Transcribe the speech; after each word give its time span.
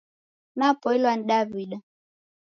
Napoilwa 0.57 1.13
ni 1.17 1.23
daw'ida 1.29 1.77